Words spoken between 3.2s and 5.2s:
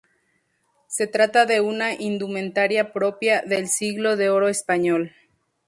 del siglo de oro español.